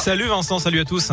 Salut 0.00 0.28
Vincent, 0.28 0.58
salut 0.58 0.80
à 0.80 0.84
tous. 0.86 1.12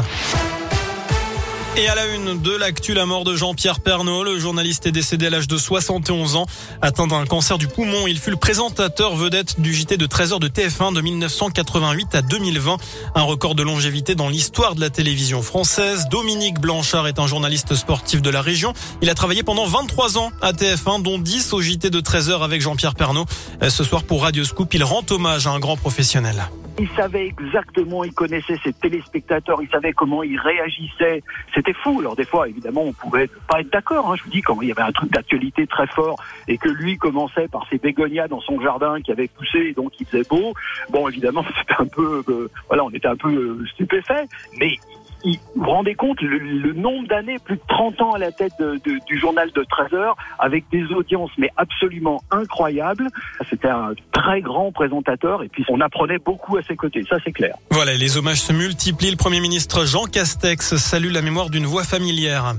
Et 1.76 1.90
à 1.90 1.96
la 1.96 2.08
une 2.08 2.42
de 2.42 2.56
l'actu, 2.56 2.94
la 2.94 3.06
mort 3.06 3.26
de 3.26 3.36
Jean-Pierre 3.36 3.82
Pernaud. 3.82 4.24
Le 4.24 4.40
journaliste 4.40 4.88
est 4.88 4.94
décédé 4.94 5.28
à 5.28 5.30
l'âge 5.30 5.48
de 5.48 5.58
71 5.58 6.38
ans. 6.38 6.46
Atteint 6.82 7.06
d'un 7.06 7.26
cancer 7.26 7.58
du 7.58 7.68
poumon, 7.68 8.08
il 8.08 8.18
fut 8.18 8.32
le 8.32 8.38
présentateur 8.38 9.14
vedette 9.18 9.60
du 9.60 9.74
JT 9.74 9.98
de 9.98 10.08
13h 10.08 10.40
de 10.40 10.48
TF1 10.48 10.94
de 10.94 11.02
1988 11.02 12.16
à 12.16 12.22
2020. 12.22 12.78
Un 13.14 13.22
record 13.24 13.56
de 13.56 13.64
longévité 13.64 14.16
dans 14.16 14.30
l'histoire 14.30 14.74
de 14.74 14.80
la 14.80 14.90
télévision 14.90 15.42
française. 15.42 16.08
Dominique 16.10 16.62
Blanchard 16.62 17.08
est 17.08 17.20
un 17.20 17.28
journaliste 17.28 17.76
sportif 17.76 18.22
de 18.22 18.30
la 18.30 18.42
région. 18.42 18.72
Il 19.02 19.10
a 19.10 19.16
travaillé 19.16 19.44
pendant 19.44 19.66
23 19.66 20.18
ans 20.18 20.32
à 20.42 20.54
TF1, 20.54 21.02
dont 21.02 21.20
10 21.20 21.52
au 21.52 21.62
JT 21.62 21.90
de 21.90 22.00
13h 22.00 22.42
avec 22.42 22.62
Jean-Pierre 22.62 22.96
Pernaud. 22.96 23.26
Ce 23.68 23.84
soir 23.84 24.04
pour 24.04 24.24
Radio 24.24 24.46
Scoop, 24.46 24.74
il 24.74 24.84
rend 24.86 25.04
hommage 25.10 25.46
à 25.46 25.50
un 25.52 25.60
grand 25.60 25.76
professionnel. 25.76 26.48
Il 26.80 26.88
savait 26.90 27.28
exactement, 27.28 28.04
il 28.04 28.14
connaissait 28.14 28.58
ses 28.64 28.72
téléspectateurs, 28.72 29.62
il 29.64 29.70
savait 29.70 29.94
comment 29.94 30.22
ils 30.22 30.40
réagissaient. 30.40 31.24
C'était 31.56 31.74
fou. 31.74 32.00
Alors 32.02 32.16
des 32.16 32.26
fois, 32.26 32.48
évidemment, 32.48 32.84
on 32.84 32.94
pouvait 32.94 33.30
pas 33.50 33.62
être 33.62 33.72
d'accord. 33.72 34.12
Hein. 34.12 34.16
Je 34.16 34.24
vous 34.24 34.30
dis, 34.30 34.42
quand 34.42 34.62
il 34.62 34.68
y 34.68 34.72
avait 34.72 34.84
un 34.84 34.92
truc 34.92 35.12
d'actualité 35.12 35.66
très 35.66 35.88
fort 35.88 36.22
et 36.48 36.60
que 36.60 36.70
lui 36.70 36.98
commençait 36.98 37.48
par 37.48 37.68
ses 37.70 37.80
bégonias 37.80 38.28
dans 38.28 38.42
son 38.42 38.62
jardin 38.62 39.02
qui 39.02 39.12
avait 39.12 39.28
poussé 39.28 39.60
et 39.60 39.74
donc 39.74 40.00
il 40.00 40.06
faisait 40.06 40.24
beau, 40.30 40.54
bon, 40.92 41.08
évidemment, 41.08 41.44
c'était 41.60 41.82
un 41.82 41.88
peu, 41.88 42.24
euh, 42.28 42.50
voilà, 42.68 42.86
on 42.86 42.92
était 42.92 43.08
un 43.08 43.16
peu 43.16 43.34
euh, 43.34 43.66
stupéfait. 43.74 44.28
Mais 44.60 44.78
vous 45.24 45.34
vous 45.56 45.70
rendez 45.70 45.96
compte 45.96 46.22
le, 46.22 46.74
nombre 46.74 47.08
d'années, 47.08 47.38
plus 47.40 47.56
de 47.56 47.62
30 47.68 48.02
ans 48.02 48.12
à 48.12 48.18
la 48.18 48.32
tête 48.32 48.54
du 48.84 49.20
journal 49.20 49.52
de 49.52 49.64
13 49.64 49.94
heures, 49.94 50.16
avec 50.40 50.66
des 50.72 50.84
audiences 50.94 51.32
mais 51.38 51.50
absolument 51.58 52.22
incroyables. 52.32 53.08
C'était 53.50 53.70
un 53.70 53.94
très 54.12 54.42
grand 54.42 54.72
présentateur 54.72 55.44
et 55.44 55.50
puis 55.50 55.64
on 55.70 55.82
apprenait 55.82 56.20
beaucoup 56.20 56.58
à 56.58 56.64
ses 56.64 56.76
côtés, 56.76 57.04
ça 57.10 57.18
c'est 57.24 57.32
clair. 57.32 57.56
Voilà, 57.72 57.94
les 57.94 58.18
hommages 58.18 58.42
se 58.42 58.54
multiplient. 58.54 59.12
Le 59.12 59.18
Premier 59.18 59.40
ministre 59.40 59.86
Jean 59.86 60.06
Castex 60.06 60.76
salue 60.78 61.12
la 61.12 61.22
mémoire 61.22 61.50
d'une 61.50 61.66
voix 61.66 61.84
familière. 61.84 62.56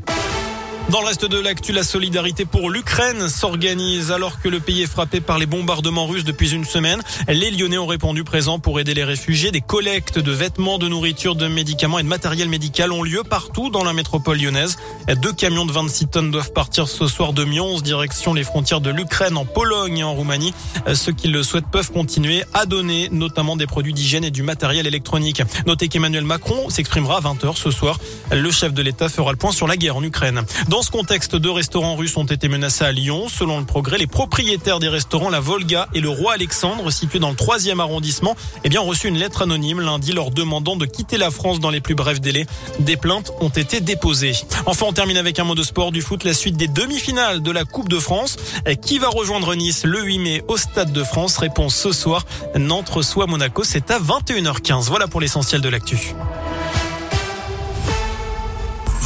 Dans 0.91 1.00
le 1.00 1.06
reste 1.06 1.27
de 1.27 1.39
l'actu, 1.39 1.72
la 1.72 1.83
solidarité 1.83 2.47
pour 2.47 2.70
l'Ukraine 2.70 3.28
s'organise 3.28 4.11
alors 4.11 4.41
que 4.41 4.48
le 4.48 4.58
pays 4.58 4.83
est 4.83 4.86
frappé 4.86 5.20
par 5.20 5.39
les 5.39 5.45
bombardements 5.45 6.06
russes 6.06 6.25
depuis 6.25 6.55
une 6.55 6.64
semaine. 6.64 7.03
Les 7.28 7.50
Lyonnais 7.50 7.77
ont 7.77 7.86
répondu 7.86 8.25
présents 8.25 8.58
pour 8.58 8.80
aider 8.80 8.95
les 8.95 9.05
réfugiés. 9.05 9.50
Des 9.50 9.61
collectes 9.61 10.19
de 10.19 10.33
vêtements, 10.33 10.78
de 10.78 10.89
nourriture, 10.89 11.34
de 11.34 11.47
médicaments 11.47 11.98
et 11.98 12.03
de 12.05 12.08
matériel 12.08 12.48
médical 12.48 12.91
ont 12.91 13.03
lieu 13.03 13.22
partout 13.22 13.69
dans 13.69 13.84
la 13.84 13.92
métropole 13.92 14.39
lyonnaise. 14.39 14.78
Deux 15.20 15.34
camions 15.34 15.67
de 15.67 15.72
26 15.72 16.06
tonnes 16.06 16.30
doivent 16.30 16.55
partir 16.55 16.89
ce 16.89 17.06
soir 17.06 17.34
de 17.34 17.45
Mions, 17.45 17.80
direction 17.80 18.33
les 18.33 18.42
frontières 18.42 18.80
de 18.80 18.89
l'Ukraine 18.89 19.36
en 19.36 19.45
Pologne 19.45 19.98
et 19.98 20.05
en 20.05 20.14
Roumanie. 20.14 20.55
Ceux 20.95 21.12
qui 21.12 21.28
le 21.28 21.42
souhaitent 21.42 21.70
peuvent 21.70 21.92
continuer 21.92 22.45
à 22.55 22.64
donner 22.64 23.11
notamment 23.12 23.56
des 23.56 23.67
produits 23.67 23.92
d'hygiène 23.92 24.25
et 24.25 24.30
du 24.30 24.42
matériel 24.42 24.86
électronique. 24.86 25.42
Notez 25.67 25.89
qu'Emmanuel 25.89 26.25
Macron 26.25 26.70
s'exprimera 26.70 27.19
à 27.19 27.20
20h 27.20 27.56
ce 27.56 27.70
soir. 27.70 27.98
Le 28.33 28.50
chef 28.50 28.73
de 28.73 28.80
l'État 28.80 29.11
fera 29.11 29.33
le 29.33 29.36
point 29.39 29.52
sur 29.52 29.67
la 29.67 29.77
guerre 29.77 29.97
en 29.97 30.02
Ukraine. 30.02 30.45
Ce 30.82 30.90
contexte, 30.90 31.34
deux 31.34 31.50
restaurants 31.50 31.96
russes 31.96 32.16
ont 32.16 32.24
été 32.24 32.48
menacés 32.48 32.84
à 32.84 32.92
Lyon. 32.92 33.26
Selon 33.28 33.58
le 33.58 33.64
progrès, 33.64 33.98
les 33.98 34.06
propriétaires 34.06 34.78
des 34.78 34.88
restaurants 34.88 35.30
La 35.30 35.40
Volga 35.40 35.88
et 35.94 36.00
le 36.00 36.08
Roi 36.08 36.34
Alexandre, 36.34 36.90
situés 36.90 37.18
dans 37.18 37.30
le 37.30 37.36
troisième 37.36 37.80
arrondissement, 37.80 38.36
eh 38.64 38.68
bien, 38.68 38.80
ont 38.80 38.86
reçu 38.86 39.08
une 39.08 39.18
lettre 39.18 39.42
anonyme 39.42 39.80
lundi 39.80 40.12
leur 40.12 40.30
demandant 40.30 40.76
de 40.76 40.86
quitter 40.86 41.16
la 41.16 41.30
France 41.30 41.58
dans 41.58 41.70
les 41.70 41.80
plus 41.80 41.94
brefs 41.94 42.20
délais. 42.20 42.46
Des 42.80 42.96
plaintes 42.96 43.32
ont 43.40 43.48
été 43.48 43.80
déposées. 43.80 44.34
Enfin, 44.66 44.86
on 44.88 44.92
termine 44.92 45.16
avec 45.16 45.38
un 45.38 45.44
mot 45.44 45.54
de 45.54 45.62
sport 45.62 45.90
du 45.90 46.02
foot, 46.02 46.24
la 46.24 46.34
suite 46.34 46.56
des 46.56 46.68
demi-finales 46.68 47.42
de 47.42 47.50
la 47.50 47.64
Coupe 47.64 47.88
de 47.88 47.98
France. 47.98 48.36
Qui 48.82 48.98
va 48.98 49.08
rejoindre 49.08 49.54
Nice 49.54 49.84
le 49.84 50.02
8 50.02 50.18
mai 50.18 50.44
au 50.48 50.56
Stade 50.56 50.92
de 50.92 51.02
France? 51.02 51.38
Réponse 51.38 51.74
ce 51.74 51.92
soir. 51.92 52.24
Nantes 52.56 52.88
reçoit 52.88 53.26
Monaco, 53.26 53.64
c'est 53.64 53.90
à 53.90 53.98
21h15. 53.98 54.84
Voilà 54.84 55.08
pour 55.08 55.20
l'essentiel 55.20 55.60
de 55.60 55.68
l'actu. 55.68 56.14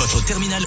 Votre 0.02 0.24
terminal 0.24 0.60